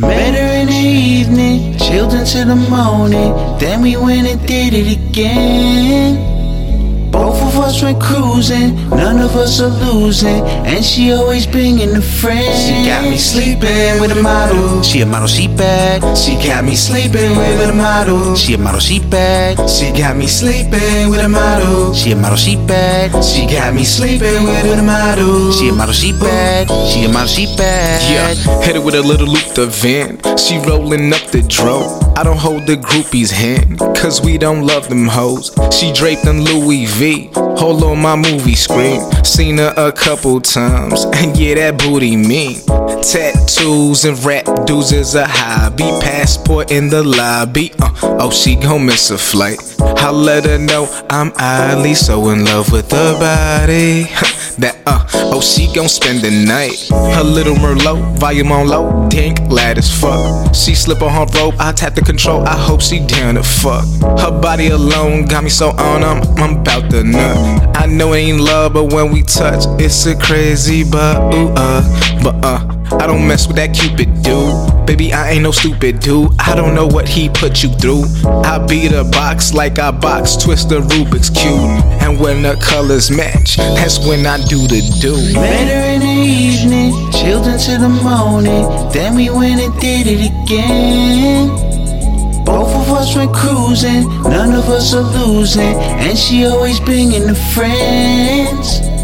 Met 0.00 0.34
her 0.34 0.60
in 0.62 0.66
the 0.68 0.72
evening, 0.72 1.78
chilled 1.78 2.14
until 2.14 2.46
the 2.46 2.56
morning. 2.56 3.58
Then 3.58 3.82
we 3.82 3.96
went 3.96 4.26
and 4.26 4.40
did 4.46 4.72
it 4.72 4.96
again. 4.96 6.35
Both 7.56 7.64
of 7.64 7.70
us 7.70 7.82
went 7.82 8.02
cruising, 8.02 8.90
none 8.90 9.18
of 9.18 9.34
us 9.34 9.60
are 9.62 9.68
losing, 9.68 10.44
and 10.68 10.84
she 10.84 11.10
always 11.12 11.46
bringing 11.46 11.94
the 11.94 12.02
friends. 12.02 12.66
She 12.66 12.84
got 12.86 13.02
me 13.02 13.16
sleeping 13.16 13.98
with 13.98 14.12
a 14.12 14.22
model. 14.22 14.82
She 14.82 15.00
a 15.00 15.06
model, 15.06 15.26
she 15.26 15.48
bad. 15.48 16.18
She 16.18 16.34
got 16.34 16.66
me 16.66 16.76
sleeping 16.76 17.34
with 17.34 17.70
a 17.70 17.72
model. 17.72 18.36
She 18.36 18.52
a 18.52 18.58
model, 18.58 18.78
she 18.78 19.00
bad. 19.00 19.70
She 19.70 19.90
got 19.90 20.18
me 20.18 20.26
sleeping 20.26 21.08
with 21.08 21.24
a 21.24 21.30
model. 21.30 21.94
She 21.94 22.12
a 22.12 22.16
model, 22.16 22.36
she 22.36 22.56
bad. 22.56 23.24
She 23.24 23.46
got 23.46 23.72
me 23.74 23.84
sleeping 23.84 24.44
with 24.44 24.78
a 24.78 24.82
model. 24.82 25.50
She 25.52 25.70
a 25.70 25.72
model, 25.72 25.94
she 25.94 26.12
bad. 26.12 26.68
She 26.90 27.06
a 27.06 27.08
model, 27.08 27.26
she 27.26 27.46
bad. 27.56 28.02
Yeah, 28.12 28.60
hit 28.60 28.76
it 28.76 28.82
with 28.84 28.96
a 28.96 29.02
little 29.02 29.28
Luther 29.28 29.64
Van. 29.64 30.20
She 30.36 30.58
rolling 30.58 31.10
up 31.10 31.24
the 31.30 31.42
dro. 31.48 32.00
I 32.16 32.22
don't 32.22 32.38
hold 32.38 32.66
the 32.66 32.76
groupie's 32.76 33.30
hand, 33.30 33.78
cause 33.78 34.20
we 34.20 34.36
don't 34.36 34.66
love 34.66 34.90
them 34.90 35.06
hoes. 35.06 35.56
She 35.72 35.90
draped 35.94 36.26
in 36.26 36.44
Louis 36.44 36.84
V. 36.84 37.30
Hold 37.58 37.82
on 37.82 38.00
my 38.00 38.16
movie 38.16 38.54
screen. 38.54 39.00
Seen 39.24 39.58
her 39.58 39.72
a 39.76 39.92
couple 39.92 40.40
times, 40.40 41.04
and 41.04 41.36
yeah, 41.36 41.54
that 41.54 41.78
booty 41.78 42.16
mean. 42.16 42.60
Tattoos 43.02 44.04
and 44.04 44.22
rap 44.24 44.44
dudes 44.66 44.92
is 44.92 45.14
a 45.14 45.26
hobby. 45.26 45.84
Passport 46.00 46.70
in 46.70 46.88
the 46.88 47.02
lobby. 47.02 47.72
Uh, 47.80 47.90
oh, 48.20 48.30
she 48.30 48.56
gon' 48.56 48.86
miss 48.86 49.10
a 49.10 49.18
flight. 49.18 49.75
I 49.98 50.10
let 50.10 50.44
her 50.44 50.58
know 50.58 50.86
I'm 51.10 51.32
oddly 51.38 51.94
so 51.94 52.30
in 52.30 52.44
love 52.44 52.70
with 52.72 52.90
her 52.92 53.12
body. 53.18 54.04
that 54.58 54.78
uh, 54.86 55.04
oh, 55.14 55.40
she 55.40 55.72
gon' 55.74 55.88
spend 55.88 56.20
the 56.20 56.30
night. 56.30 56.88
Her 57.14 57.22
little 57.22 57.54
Merlot, 57.54 58.18
volume 58.18 58.52
on 58.52 58.68
low, 58.68 59.08
dink, 59.08 59.38
glad 59.48 59.78
as 59.78 59.90
fuck. 59.90 60.54
She 60.54 60.74
slip 60.74 61.02
on 61.02 61.10
her 61.12 61.26
rope, 61.38 61.54
I 61.58 61.72
tap 61.72 61.94
the 61.94 62.02
control. 62.02 62.46
I 62.46 62.56
hope 62.56 62.80
she 62.80 63.00
down 63.06 63.34
to 63.34 63.42
fuck. 63.42 63.84
Her 64.20 64.40
body 64.40 64.68
alone 64.68 65.26
got 65.26 65.44
me 65.44 65.50
so 65.50 65.70
on, 65.70 66.02
I'm, 66.02 66.22
I'm 66.38 66.60
about 66.60 66.90
to 66.90 67.02
nut. 67.02 67.76
I 67.76 67.86
know 67.86 68.12
it 68.12 68.18
ain't 68.18 68.40
love, 68.40 68.74
but 68.74 68.92
when 68.92 69.12
we 69.12 69.22
touch, 69.22 69.64
it's 69.80 70.06
a 70.06 70.16
crazy 70.16 70.84
but 70.84 71.34
ooh 71.34 71.52
uh, 71.56 72.22
but 72.22 72.44
uh. 72.44 72.76
I 72.92 73.06
don't 73.06 73.26
mess 73.26 73.48
with 73.48 73.56
that 73.56 73.74
cupid 73.74 74.22
dude. 74.22 74.75
Baby, 74.86 75.12
I 75.12 75.30
ain't 75.30 75.42
no 75.42 75.50
stupid 75.50 75.98
dude. 75.98 76.30
I 76.38 76.54
don't 76.54 76.74
know 76.74 76.86
what 76.86 77.08
he 77.08 77.28
put 77.28 77.62
you 77.62 77.70
through. 77.70 78.04
I 78.24 78.64
beat 78.66 78.92
a 78.92 79.02
box 79.02 79.52
like 79.52 79.80
I 79.80 79.90
box, 79.90 80.36
twist 80.36 80.68
the 80.68 80.80
Rubik's 80.80 81.28
Cube. 81.28 81.82
And 82.00 82.20
when 82.20 82.42
the 82.42 82.54
colors 82.62 83.10
match, 83.10 83.56
that's 83.56 83.98
when 84.06 84.24
I 84.26 84.38
do 84.46 84.58
the 84.68 84.80
do. 85.00 85.16
Met 85.34 85.66
her 85.66 85.94
in 85.94 86.00
the 86.00 86.06
evening, 86.06 86.92
chilled 87.10 87.46
until 87.46 87.80
the 87.80 87.88
morning. 87.88 88.92
Then 88.92 89.16
we 89.16 89.28
went 89.28 89.60
and 89.60 89.74
did 89.80 90.06
it 90.06 90.30
again. 90.44 91.48
Both 92.44 92.70
of 92.70 92.88
us 92.94 93.16
went 93.16 93.34
cruising, 93.34 94.06
none 94.22 94.54
of 94.54 94.68
us 94.68 94.94
are 94.94 95.02
losing, 95.02 95.74
and 95.74 96.16
she 96.16 96.46
always 96.46 96.78
bringing 96.78 97.26
the 97.26 97.34
friends. 97.34 98.95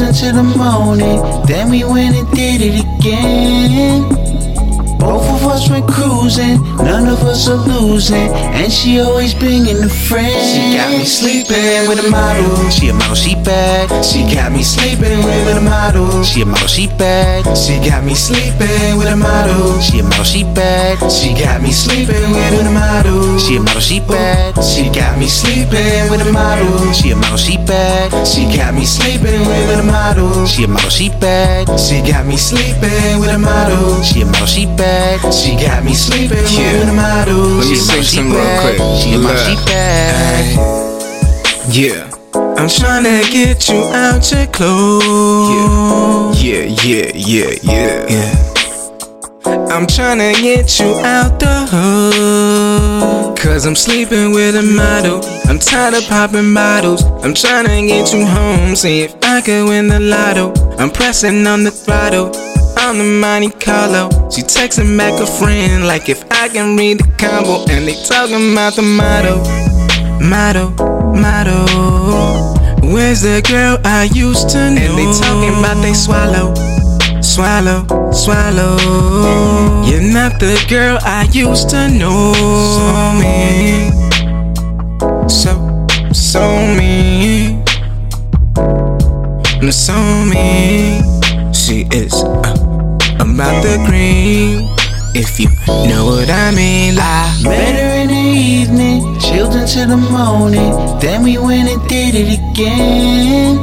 Until 0.00 0.34
the 0.34 0.42
morning. 0.42 1.20
Then 1.46 1.70
we 1.70 1.84
went 1.84 2.16
and 2.16 2.30
did 2.32 2.60
it 2.62 2.84
again. 2.84 4.27
Both 4.98 5.30
of 5.30 5.46
us 5.46 5.70
went 5.70 5.86
cruising, 5.86 6.60
none 6.76 7.06
of 7.06 7.22
us 7.22 7.48
are 7.48 7.54
losing, 7.54 8.28
and 8.34 8.70
she 8.72 9.00
always 9.00 9.32
bringing 9.32 9.80
the 9.80 9.88
friends. 9.88 10.42
She 10.50 10.76
got 10.76 10.90
me 10.90 11.04
sleeping 11.04 11.88
with 11.88 12.04
a 12.04 12.10
model. 12.10 12.68
She 12.70 12.88
a 12.88 12.92
model, 12.92 13.14
she 13.14 13.34
bad. 13.36 13.86
She 14.04 14.26
got 14.34 14.50
me 14.50 14.62
sleeping 14.64 15.22
with 15.22 15.56
a 15.56 15.60
model. 15.60 16.24
She 16.24 16.42
a 16.42 16.46
model, 16.46 16.66
she 16.66 16.88
bad. 16.98 17.46
She 17.56 17.78
got 17.78 18.04
me 18.04 18.14
sleeping 18.14 18.98
with 18.98 19.06
a 19.06 19.16
model. 19.16 19.80
She 19.80 20.00
a 20.00 20.02
model, 20.02 20.24
she 20.24 20.42
bad. 20.42 20.98
She 21.10 21.32
got 21.32 21.62
me 21.62 21.70
sleeping 21.70 22.34
with 22.34 22.66
a 22.66 22.72
model. 22.72 23.38
She 23.38 23.56
a 23.56 23.60
model, 23.60 23.80
she 23.80 24.00
bad. 24.00 24.58
She 24.64 24.90
got 24.90 25.16
me 25.18 25.26
sleeping 25.28 26.10
with 26.10 26.26
a 26.26 26.32
model. 26.32 26.92
She 26.92 27.12
a 27.12 27.16
model, 27.16 27.38
she 27.38 27.56
bad. 27.56 28.26
She 28.26 28.50
got 28.50 28.74
me 28.74 28.84
sleeping 28.84 29.46
with 29.46 29.78
a 29.78 29.82
model. 29.86 30.46
She 30.46 30.64
a 30.64 30.68
model, 30.68 30.90
she 30.90 31.08
bad. 31.08 31.70
She 31.78 32.02
got 32.02 32.26
me 32.26 32.36
sleeping 32.36 33.20
with 33.20 33.30
a 33.30 33.38
model. 33.38 34.02
She 34.02 34.22
a 34.22 34.26
model, 34.26 34.46
she 34.46 34.66
bad. 34.66 34.87
She 35.32 35.56
got 35.56 35.84
me 35.84 35.94
sleeping 35.94 36.38
Yeah. 36.48 36.78
with 36.80 36.88
a 36.88 36.92
model. 36.92 37.36
Let 37.60 37.68
me 37.68 37.76
sing 37.76 38.02
some 38.02 38.32
real 38.32 38.60
quick. 38.60 38.78
She 39.00 39.12
a 39.14 39.18
model, 39.18 39.36
she 39.44 39.54
Look. 39.56 39.66
bad. 39.66 40.44
Yeah. 41.70 42.04
I'm 42.58 42.66
tryna 42.68 43.22
get 43.30 43.68
you 43.68 43.84
out 43.94 44.30
your 44.32 44.46
clothes. 44.46 46.42
Yeah, 46.42 46.64
yeah, 46.84 47.10
yeah, 47.14 47.52
yeah, 47.62 48.06
yeah. 48.08 48.34
I'm 49.74 49.86
tryna 49.86 50.32
get 50.42 50.78
you 50.80 50.94
out 51.04 51.38
the 51.38 51.66
hood. 51.70 53.36
Cause 53.38 53.66
I'm 53.66 53.76
sleeping 53.76 54.32
with 54.32 54.56
a 54.56 54.62
model. 54.62 55.20
I'm 55.48 55.58
tired 55.58 55.94
of 55.94 56.04
popping 56.08 56.52
bottles. 56.54 57.02
I'm 57.22 57.34
tryna 57.34 57.86
get 57.86 58.12
you 58.12 58.26
home. 58.26 58.74
See 58.74 59.02
if 59.02 59.14
I 59.22 59.40
can 59.40 59.68
win 59.68 59.88
the 59.88 60.00
lotto. 60.00 60.52
I'm 60.78 60.90
pressing 60.90 61.46
on 61.46 61.62
the 61.64 61.70
throttle. 61.70 62.32
I'm 62.88 62.96
the 62.96 63.04
Monte 63.04 63.50
Carlo. 63.60 64.08
She 64.30 64.40
texting 64.40 64.96
back 64.96 65.20
a 65.20 65.26
friend 65.26 65.86
like 65.86 66.08
if 66.08 66.24
I 66.30 66.48
can 66.48 66.74
read 66.74 67.00
the 67.00 67.04
combo. 67.18 67.66
And 67.68 67.86
they 67.86 67.92
talking 68.08 68.52
about 68.52 68.76
the 68.76 68.82
motto. 68.82 69.44
Motto, 70.24 70.70
motto. 71.12 71.66
Where's 72.80 73.20
the 73.20 73.42
girl 73.46 73.76
I 73.84 74.04
used 74.14 74.48
to 74.52 74.70
know? 74.70 74.80
And 74.80 74.96
they 74.96 75.04
talking 75.20 75.58
about 75.58 75.82
they 75.82 75.92
swallow, 75.92 76.54
swallow, 77.20 77.84
swallow. 78.10 78.78
You're 79.84 80.10
not 80.10 80.40
the 80.40 80.56
girl 80.66 80.98
I 81.02 81.28
used 81.30 81.68
to 81.68 81.90
know. 81.90 82.32
So 82.72 83.12
me, 83.20 83.90
so, 85.28 85.52
so 86.14 86.40
me, 86.74 87.62
so 89.70 90.24
me. 90.24 91.17
If 95.20 95.40
you 95.40 95.48
know 95.66 96.04
what 96.06 96.30
I 96.30 96.52
mean, 96.54 96.94
I 96.96 97.42
Met 97.42 97.74
her 97.74 98.02
in 98.02 98.06
the 98.06 98.14
evening, 98.14 99.18
chilled 99.18 99.52
until 99.52 99.88
the 99.88 99.96
morning. 99.96 100.70
Then 101.00 101.24
we 101.24 101.38
went 101.38 101.68
and 101.68 101.82
did 101.88 102.14
it 102.14 102.38
again. 102.38 103.56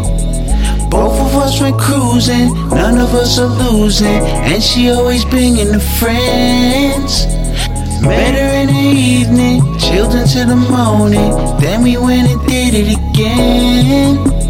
Both 0.89 1.17
of 1.17 1.33
us 1.35 1.61
went 1.61 1.79
cruising, 1.79 2.53
none 2.71 2.97
of 2.99 3.13
us 3.16 3.39
are 3.39 3.47
losing, 3.47 4.21
and 4.51 4.61
she 4.61 4.89
always 4.89 5.23
bringing 5.23 5.71
the 5.71 5.79
friends. 5.79 7.25
Met 8.03 8.35
her 8.35 8.51
in 8.61 8.67
the 8.67 8.89
evening, 8.99 9.61
chilled 9.79 10.13
until 10.13 10.47
the 10.47 10.57
morning. 10.57 11.31
Then 11.61 11.83
we 11.83 11.95
went 11.95 12.27
and 12.27 12.45
did 12.49 12.73
it 12.73 12.97
again. 12.99 14.44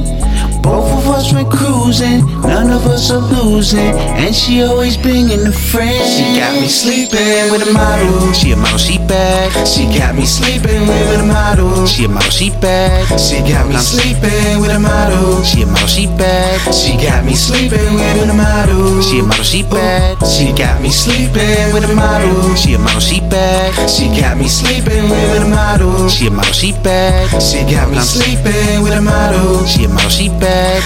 Both 0.65 0.89
of 0.97 1.05
us 1.13 1.31
went 1.31 1.51
cruising, 1.51 2.25
none 2.41 2.73
of 2.73 2.87
us 2.87 3.11
are 3.11 3.21
losing, 3.21 3.93
and 4.17 4.33
she 4.33 4.63
always 4.63 4.97
bringing 4.97 5.43
the 5.45 5.53
friends. 5.53 6.09
She 6.17 6.25
got 6.41 6.59
me 6.59 6.67
sleeping 6.67 7.53
with 7.53 7.69
a 7.69 7.71
model. 7.71 8.33
She 8.33 8.51
a 8.51 8.57
model, 8.57 8.79
she 8.79 8.97
bad. 8.97 9.53
She 9.67 9.85
got 9.93 10.15
me 10.15 10.25
sleeping 10.25 10.89
with 10.89 11.21
a 11.21 11.23
model. 11.23 11.85
She 11.85 12.05
a 12.05 12.09
model, 12.09 12.31
she 12.31 12.49
bad. 12.49 13.05
She 13.21 13.45
got 13.45 13.69
me 13.69 13.77
sleeping 13.77 14.57
with 14.59 14.71
a 14.73 14.79
model. 14.79 15.43
She 15.45 15.61
a 15.61 15.67
model, 15.67 15.85
she 15.87 16.07
bad. 16.17 16.57
She 16.73 16.97
got 16.97 17.23
me 17.23 17.35
sleeping 17.35 17.93
with 18.17 18.25
a 18.25 18.33
model. 18.33 19.01
She 19.05 19.19
a 19.19 19.23
model, 19.23 19.45
she 19.45 19.61
bad. 19.61 20.17
She 20.25 20.49
got 20.57 20.81
me 20.81 20.89
sleeping 20.89 21.69
with 21.73 21.85
a 21.85 21.93
model. 21.93 22.55
She 22.57 22.73
a 22.73 22.79
model, 22.79 22.99
she 22.99 23.21
bad. 23.29 23.69
She 23.87 24.09
got 24.17 24.37
me 24.41 24.49
sleeping 24.49 25.13
with 25.13 25.45
a 25.45 25.47
model. 25.47 26.09
She 26.09 26.25
a 26.25 26.31
model, 26.31 26.53
she 26.53 26.71
bad. 26.81 27.29
She 27.39 27.61
got 27.69 27.91
me 27.91 27.99
sleeping 28.01 28.81
with 28.81 28.97
a 28.97 29.01
model. 29.01 29.63
She 29.65 29.85
a 29.85 29.89
model, 29.89 30.09
she. 30.09 30.24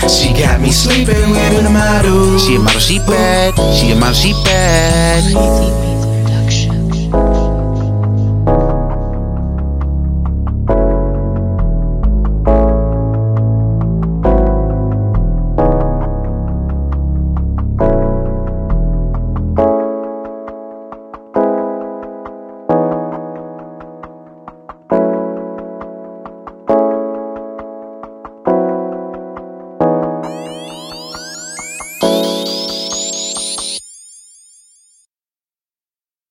She 0.08 0.34
got 0.34 0.62
me 0.62 0.72
sleeping 0.72 1.32
with 1.32 1.66
a 1.66 1.70
model. 1.70 2.40
She 2.40 2.56
a 2.56 2.60
model, 2.60 2.80
she 2.80 3.00
bad. 3.00 3.56
She 3.76 3.92
a 3.92 3.96
model, 3.96 4.14
she 4.14 4.32
bad. 4.46 5.99